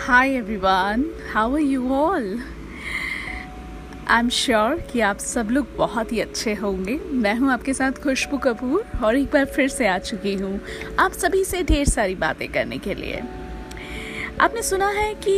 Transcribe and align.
Hi 0.00 0.28
everyone, 0.34 1.02
how 1.32 1.54
are 1.54 1.60
you 1.60 1.90
all 1.94 2.38
I 4.08 4.18
am 4.18 4.28
sure 4.28 4.76
कि 4.92 5.00
आप 5.00 5.18
सब 5.18 5.48
लोग 5.50 5.66
बहुत 5.76 6.12
ही 6.12 6.20
अच्छे 6.20 6.54
होंगे। 6.54 6.98
मैं 7.24 7.34
हूँ 7.38 7.50
आपके 7.52 7.74
साथ 7.74 8.00
खुशबू 8.02 8.38
कपूर 8.46 8.84
और 9.04 9.16
एक 9.16 9.26
बार 9.32 9.44
फिर 9.56 9.68
से 9.68 9.86
आ 9.86 9.98
चुकी 9.98 10.34
हूँ 10.34 10.60
आप 10.98 11.12
सभी 11.12 11.44
से 11.44 11.62
ढेर 11.62 11.84
सारी 11.88 12.14
बातें 12.14 12.46
करने 12.52 12.78
के 12.78 12.94
लिए। 12.94 13.20
आपने 14.40 14.62
सुना 14.62 14.88
है 14.90 15.12
कि 15.26 15.36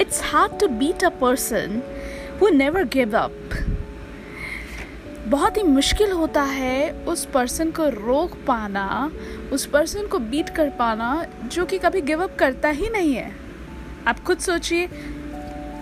it's 0.00 0.22
hard 0.24 0.58
to 0.60 0.68
beat 0.68 1.04
a 1.04 1.10
person 1.20 1.82
who 2.40 2.48
never 2.48 2.84
give 2.94 3.18
up 3.18 3.63
बहुत 5.34 5.56
ही 5.56 5.62
मुश्किल 5.62 6.10
होता 6.10 6.42
है 6.42 6.92
उस 6.92 7.24
पर्सन 7.24 7.70
को 7.70 7.88
रोक 7.88 8.34
पाना, 8.46 9.10
उस 9.52 9.66
पर्सन 9.66 10.06
को 10.06 10.18
बीट 10.18 10.48
कर 10.48 10.70
पाना, 10.70 11.26
जो 11.44 11.64
कि 11.64 11.78
कभी 11.78 12.00
गिव 12.00 12.22
अप 12.22 12.36
करता 12.38 12.68
ही 12.68 12.90
नहीं 12.90 13.14
है। 13.14 13.36
आप 14.06 14.20
खुद 14.20 14.38
सोचिए, 14.38 14.86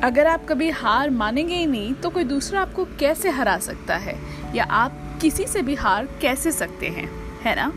अगर 0.04 0.26
आप 0.26 0.46
कभी 0.48 0.70
हार 0.70 1.10
मानेंगे 1.10 1.54
ही 1.54 1.66
नहीं 1.66 1.94
तो 1.94 2.10
कोई 2.10 2.24
दूसरा 2.24 2.60
आपको 2.60 2.84
कैसे 2.84 3.30
हरा 3.30 3.58
सकता 3.58 3.96
है? 3.96 4.18
या 4.54 4.64
आप 4.64 5.18
किसी 5.22 5.46
से 5.46 5.62
भी 5.62 5.74
हार 5.74 6.08
कैसे 6.20 6.52
सकते 6.52 6.86
हैं? 6.86 7.40
है 7.42 7.56
ना? 7.56 7.72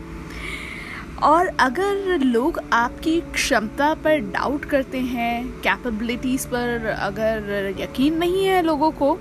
और 1.22 1.46
अगर 1.46 2.18
लोग 2.18 2.60
आपकी 2.72 3.20
क्षमता 3.20 3.94
पर 3.94 4.18
डाउट 4.18 4.64
करते 4.64 4.98
हैं 4.98 5.48
कैपेबिलिटीज़ 5.60 6.46
पर 6.46 6.86
अगर 6.86 7.74
यकीन 7.78 8.18
नहीं 8.18 8.46
है 8.46 8.62
लोगों 8.62 8.90
को 8.90 9.18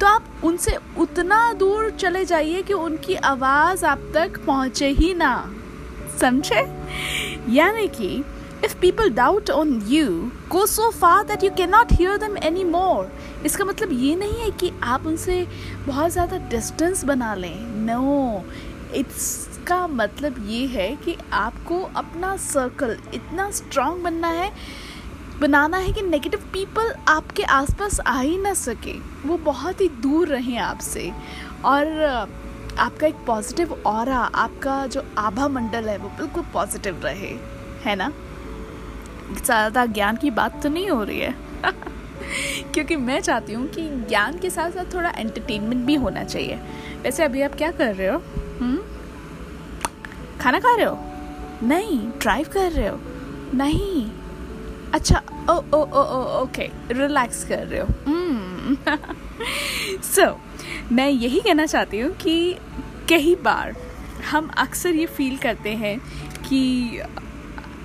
तो 0.00 0.06
आप 0.06 0.24
उनसे 0.44 0.76
उतना 0.98 1.52
दूर 1.52 1.90
चले 1.90 2.24
जाइए 2.24 2.62
कि 2.62 2.72
उनकी 2.72 3.14
आवाज़ 3.26 3.84
आप 3.86 4.10
तक 4.14 4.38
पहुँचे 4.46 4.88
ही 4.90 5.12
ना। 5.14 5.30
समझे? 6.20 6.60
यानी 7.50 7.86
कि 7.88 8.08
if 8.64 8.74
people 8.80 9.10
doubt 9.10 9.50
on 9.50 9.80
you 9.88 10.06
go 10.50 10.64
so 10.66 10.90
far 10.90 11.24
that 11.24 11.44
you 11.44 11.50
can 11.56 11.70
not 11.70 11.92
hear 11.92 12.16
them 12.18 12.36
any 12.36 12.64
more 12.64 13.10
इसका 13.46 13.64
मतलब 13.64 13.92
ये 13.92 14.14
नहीं 14.16 14.40
है 14.40 14.50
कि 14.50 14.72
आप 14.82 15.06
उनसे 15.06 15.46
बहुत 15.86 16.10
ज़्यादा 16.12 16.36
डिस्टेंस 16.48 17.04
बना 17.04 17.34
लें। 17.34 17.56
नो 17.86 18.42
no, 18.42 18.96
इसका 18.96 19.86
मतलब 19.86 20.44
ये 20.48 20.66
है 20.66 20.94
कि 20.96 21.16
आपको 21.32 21.82
अपना 21.96 22.36
सर्कल 22.36 22.96
इतना 23.14 23.50
स्ट्रांग 23.50 24.02
बनना 24.02 24.28
है 24.28 24.50
बनाना 25.40 25.76
है 25.76 25.92
कि 25.92 26.02
नेगेटिव 26.02 26.40
पीपल 26.40 26.94
आपके 27.08 27.42
आसपास 27.42 28.00
आ 28.00 28.20
ही 28.20 28.38
ना 28.38 28.54
सके। 28.54 28.98
वो 29.28 29.36
बहुत 29.36 29.80
ही 29.80 29.88
दूर 29.88 30.28
रहें 30.28 30.58
आपसे। 30.58 31.12
और 31.64 32.02
आपका 32.78 33.06
एक 33.06 33.14
पॉजिटिव 33.14 33.72
और 33.72 34.08
आपका 34.08 34.86
जो 34.86 35.04
आभा 35.18 35.48
मंडल 35.48 35.88
है, 35.88 35.98
वो 35.98 36.08
बिल्कुल 36.08 36.42
पॉजिटिव 36.42 37.00
रहे। 37.04 37.36
है 37.84 37.96
ना? 37.96 38.12
ज़्यादा 39.44 39.86
ज्ञान 39.86 40.16
की 40.16 40.30
बात 40.30 40.62
तो 40.62 40.68
नहीं 40.68 40.90
हो 40.90 41.02
रही 41.02 41.20
है। 41.20 41.34
क्योंकि 42.74 42.96
मैं 42.96 43.20
चाहती 43.20 43.52
हूँ 43.52 43.68
कि 43.68 43.82
ज्ञान 43.88 44.38
के 44.38 44.50
साथ 44.50 44.70
साथ 44.70 44.94
थोड़ा 44.94 45.10
एंटरटेनमेंट 45.10 45.86
भी 45.86 45.94
होना 45.94 46.24
चाहिए। 46.24 46.54
वैसे 47.02 47.24
अभी 47.24 47.42
आप 47.42 47.54
क्या 47.54 47.70
कर 47.70 47.94
रहे 47.94 48.08
हो? 48.08 48.18
हुँ? 48.60 48.78
खाना 50.40 50.60
खा 50.60 50.76
रहे 50.76 50.84
हो? 50.84 50.98
नहीं 51.62 52.08
ड्राइव 52.08 52.46
कर 52.52 52.72
रहे 52.72 52.88
हो? 52.88 53.00
नहीं। 53.54 54.17
अच्छा 54.94 55.22
ओ 55.50 55.52
ओ 55.52 55.78
ओ 55.78 56.02
ओ 56.02 56.22
ओके 56.42 56.68
रिलैक्स 56.92 57.44
कर 57.44 57.66
रहे 57.66 57.80
हो 57.80 57.88
सो 60.02 60.22
hmm. 60.22 60.36
so, 60.36 60.92
मैं 60.92 61.08
यही 61.08 61.40
कहना 61.40 61.66
चाहती 61.66 62.00
हूँ 62.00 62.12
कि 62.14 62.56
कई 63.08 63.34
बार 63.34 63.76
हम 64.30 64.50
अक्सर 64.58 64.94
ये 64.94 65.06
फील 65.06 65.36
करते 65.36 65.70
हैं 65.74 65.98
कि 66.48 67.00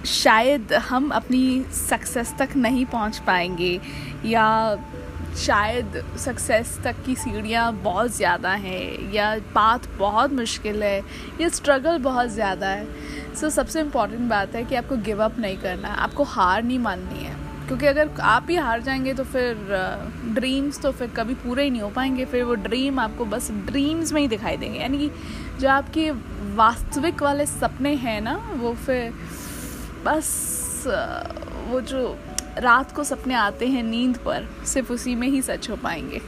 शायद 0.06 0.74
हम 0.74 1.10
अपनी 1.10 1.44
सक्सेस 1.72 2.34
तक 2.40 2.56
नहीं 2.56 2.86
पहुँच 2.86 3.20
पाएँगे 3.20 3.80
या 4.26 4.48
शायद 5.38 6.04
सक्सेस 6.20 6.78
तक 6.84 6.96
की 7.06 7.16
सीढ़ियाँ 7.16 7.72
बहुत 7.74 8.16
ज़्यादा 8.16 8.50
हैं 8.50 9.12
या 9.14 9.36
पाथ 9.56 9.88
बहुत 9.98 10.34
मुश्किल 10.34 10.84
है 10.84 11.00
या 11.42 11.50
स्ट्रगल 11.50 11.98
बहुत 12.00 12.30
ज़्यादा 12.30 12.68
है। 12.68 12.86
सो 13.36 13.48
so, 13.48 13.54
सबसे 13.54 13.80
इंपॉर्टेंट 13.80 14.30
बात 14.30 14.56
है 14.56 14.64
कि 14.64 14.76
आपको 14.76 14.98
गिव 14.98 15.24
अप 15.24 15.40
नहीं 15.40 15.58
करना 15.58 15.88
है 15.88 15.96
आपको 15.98 16.24
हार 16.26 16.64
नहीं 16.64 16.80
माननी 16.80 17.24
है। 17.24 17.42
क्योंकि 17.68 17.86
अगर 17.86 18.10
आप 18.22 18.48
ही 18.50 18.56
हार 18.56 18.82
जाएँगे 18.82 19.14
तो 19.14 19.24
फिर 19.24 19.58
ड्रीम्स 20.34 20.82
तो 20.82 20.92
फिर 20.92 21.10
कभी 21.18 21.34
पूरे 21.36 21.64
ही 21.64 21.70
नहीं 21.70 21.82
हो 21.82 21.90
पाएँगे 21.90 22.26
फिर 22.26 22.44
वो 22.44 22.56
ड्रीम 22.56 23.00
आपको 23.00 23.26
बस 23.26 23.50
ड्रीम्स 23.68 24.12
में 24.14 24.22
ही 24.22 24.28
दिखाई 24.28 24.58
देंगे। 24.58 24.80
यानी 24.80 24.98
कि 24.98 25.10
जो 25.60 25.70
आपके 25.70 26.10
वास्तविक 26.56 27.24
वाले 27.24 27.46
सपने 27.46 27.94
हैं 27.96 28.20
ना 28.22 28.36
वो 28.54 28.74
फिर 28.76 29.14
बस 30.06 30.84
वो 31.70 31.82
जो 31.82 32.08
रात 32.58 32.92
को 32.92 33.04
सपने 33.04 33.34
आते 33.34 33.68
हैं 33.68 33.84
नींद 33.84 34.18
पर, 34.18 34.48
सिर्फ़ 34.66 34.94
उसी 34.94 35.16
में 35.16 35.28
ही 35.28 35.42
सच 35.42 35.70
हो 35.70 35.76
पाएँगे। 35.76 36.22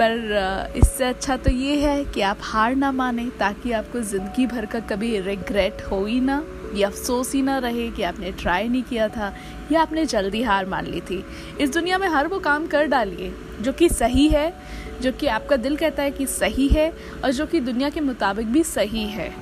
पर 0.00 0.72
इससे 0.76 1.04
अच्छा 1.04 1.36
तो 1.36 1.50
ये 1.50 1.76
है 1.80 2.04
कि 2.04 2.20
आप 2.20 2.38
हार 2.42 2.74
ना 2.74 2.92
माने, 2.92 3.28
ताकि 3.38 3.72
आपको 3.72 4.00
ज़िंदगी 4.00 4.46
भर 4.46 4.66
का 4.66 4.80
कभी 4.80 5.18
रिग्रेट 5.20 5.82
हो 5.82 6.04
ही 6.06 6.20
ना, 6.20 6.42
ये 6.74 6.84
अफसोस 6.84 7.32
ही 7.34 7.42
ना 7.42 7.58
रहे 7.58 7.90
कि 7.90 8.02
आपने 8.02 8.32
ट्राई 8.32 8.68
नहीं 8.68 8.82
किया 8.82 9.08
था, 9.08 9.32
या 9.72 9.82
आपने 9.82 10.04
जल्दी 10.06 10.42
हार 10.42 10.66
मान 10.66 10.86
ली 10.86 11.00
थी। 11.00 11.24
इस 11.60 11.70
दुनिया 11.70 11.98
में 11.98 12.08
हर 12.08 12.26
वो 12.26 12.38
काम 12.38 12.66
कर 12.66 12.86
डालिए, 12.86 13.32
जो 13.60 13.72
कि 13.72 13.88
सही 13.88 14.28
है, 14.28 14.52
जो 15.00 15.12
कि 15.12 15.26
आपका 15.26 15.56
दिल 15.56 15.76
कहता 15.76 16.02
है 16.02 16.10
कि 16.10 16.26
सही 16.26 16.68
है, 16.68 16.92
और 17.24 17.32
जो 17.32 17.46
कि 17.46 17.60
दुनिया 17.60 17.90
के 17.90 18.00
मुताबिक 18.00 18.46
भी 18.46 18.62
सही 18.64 19.06
है, 19.06 19.32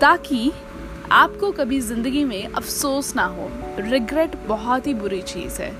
ताकि 0.00 0.52
आपको 1.12 1.50
कभी 1.52 1.80
ज़िंदगी 1.80 2.24
में 2.24 2.46
अफसोस 2.46 3.14
ना 3.16 3.24
हो 3.24 3.50
रिग्रेट 3.78 4.36
बहुत 4.46 4.86
ही 4.86 4.94
बुरी 4.94 5.20
चीज़ 5.22 5.60
है। 5.62 5.72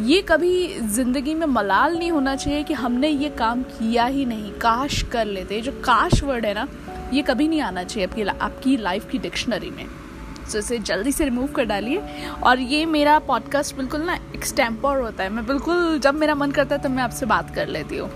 ये 0.00 0.20
कभी 0.22 0.78
ज़िंदगी 0.78 1.34
में 1.34 1.46
मलाल 1.46 1.96
नहीं 1.98 2.10
होना 2.10 2.34
चाहिए 2.36 2.62
कि 2.62 2.74
हमने 2.74 3.08
ये 3.08 3.28
काम 3.28 3.62
किया 3.62 4.04
ही 4.04 4.24
नहीं, 4.24 4.52
काश 4.52 5.02
कर 5.02 5.24
लेते। 5.24 5.60
जो 5.60 5.72
काश 5.84 6.22
वर्ड 6.24 6.46
है 6.46 6.54
ना, 6.54 6.66
ये 7.12 7.22
कभी 7.22 7.48
नहीं 7.48 7.60
आना 7.60 7.84
चाहिए 7.84 8.06
आपकी 8.06 8.22
आपकी 8.22 8.76
लाइफ 8.76 9.08
की 9.10 9.18
डिक्शनरी 9.18 9.70
में। 9.70 9.86
सो 10.48 10.58
इसे 10.58 10.78
जल्दी 10.78 11.12
से 11.12 11.24
रिमूव 11.24 11.46
कर 11.46 11.64
डालिए। 11.64 12.02
और 12.42 12.58
ये 12.58 12.84
मेरा 12.86 13.18
पॉडकास्ट 13.18 13.76
बिल्कुल 13.76 14.02
ना 14.02 14.14
एक्सटेम्पर 14.34 15.00
होता 15.00 15.24
है। 15.24 15.30
मैं 15.30 15.46
बिल्कुल, 15.46 15.98
जब 15.98 16.14
मेरा 16.14 16.34
मन 16.34 16.50
करता 16.50 16.74
है, 16.74 16.80
तब 16.80 16.88
तो 16.88 16.94
मैं 16.94 17.02
आपसे 17.02 17.26
बात 17.26 17.54
कर 17.54 17.68
लेती 17.68 17.96
हूँ। 17.96 18.10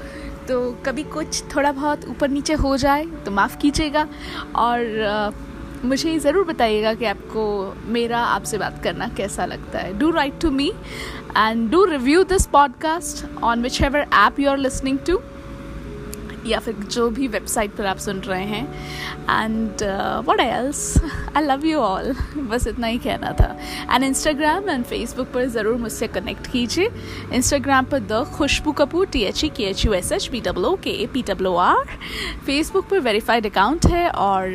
तो 0.48 0.70
कभी 0.86 1.02
कुछ 1.02 1.42
थोड़ा 1.56 1.72
बहुत 1.72 2.08
ऊपर 2.08 2.28
नीचे 2.28 2.54
हो 2.54 2.76
जाए 2.76 3.04
तो 3.24 3.30
माफ़ 3.30 3.58
कीजिएगा। 3.58 4.08
और 4.56 5.52
मुझे 5.84 6.18
ज़रूर 6.18 6.44
बताइएगा 6.44 6.94
कि 6.94 7.04
आपको 7.04 7.74
मेरा 7.86 8.18
आपसे 8.18 8.58
बात 8.58 8.80
करना 8.84 9.08
कैसा 9.08 9.46
लगता 9.46 9.78
है। 9.78 9.98
Do 9.98 10.10
write 10.10 10.40
to 10.40 10.50
me 10.50 10.72
and 11.36 11.70
do 11.70 11.84
review 11.84 12.24
this 12.24 12.46
podcast 12.46 13.24
on 13.42 13.62
whichever 13.82 14.06
app 14.14 14.40
you 14.40 14.50
are 14.50 14.58
listening 14.58 14.98
to 14.98 15.20
या 16.46 16.58
फिर 16.58 16.74
जो 16.74 17.08
भी 17.10 17.28
वेबसाइट 17.28 17.74
पर 17.76 17.86
आप 17.86 17.98
सुन 17.98 18.20
रहे 18.20 18.44
हैं। 18.44 18.64
And 19.42 19.82
what 20.28 20.40
else 20.40 20.96
I 21.36 21.42
love 21.42 21.64
you 21.66 21.78
all 21.78 22.12
बस 22.50 22.66
इतना 22.66 22.86
ही 22.86 22.98
कहना 22.98 23.32
था। 23.40 23.56
एंड 23.94 24.04
इंस्टाग्राम 24.04 24.70
एंड 24.70 24.84
फेसबुक 24.84 25.28
पर 25.34 25.46
ज़रूर 25.48 25.76
मुझसे 25.78 26.06
कनेक्ट 26.08 26.46
कीजिए। 26.52 26.88
इंस्टाग्राम 27.34 27.84
पर 27.84 28.00
the 28.00 28.24
Khushboo 28.36 28.72
Kapoor 28.72 29.06
T 29.12 29.22
H 29.24 29.44
E 29.44 29.48
K 29.56 29.64
H 29.64 29.84
U 29.86 29.92
S 29.92 30.12
H 30.12 30.26
P 30.26 30.40
double o 30.40 30.74
K 30.84 30.90
A 31.02 31.06
P 31.14 31.22
double o 31.28 31.54
R 31.56 31.98
Facebook 32.46 32.88
पर 32.90 33.00
वेरीफाइड 33.00 33.46
अकाउंट 33.46 33.86
है 33.86 34.08
और 34.10 34.50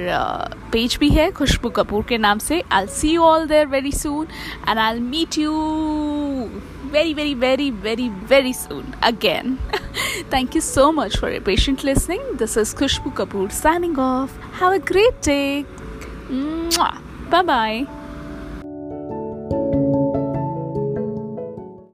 पेज 0.72 0.94
uh, 0.94 1.00
भी 1.00 1.10
है 1.10 1.30
खुशबू 1.32 1.70
कपूर 1.70 2.04
के 2.10 2.18
नाम 2.18 2.40
से। 2.40 2.62
I 2.72 2.88
see 2.90 3.10
you 3.12 3.22
all 3.24 3.46
there 3.48 3.68
very 3.68 3.92
soon 3.92 4.28
and 4.70 4.80
I 4.80 5.00
meet 5.00 5.38
you 5.38 5.52
very, 6.90 7.14
very, 7.14 7.34
very, 7.34 7.70
very, 7.70 8.10
very 8.10 8.54
soon 8.54 8.96
again. 9.04 9.60
Thank 10.30 10.56
you 10.56 10.62
so 10.62 10.92
much 10.92 11.18
for 11.18 11.30
your 11.32 11.42
patient 11.42 11.84
listening. 11.84 12.22
This 12.38 12.58
is 12.58 12.74
Kushbu 12.74 13.14
Kapoor 13.14 13.52
signing 13.52 13.98
off. 14.00 14.36
Have 14.54 14.74
a 14.74 14.80
great 14.80 15.22
day. 15.22 15.66
Bye 17.30 17.44
bye. 17.44 17.99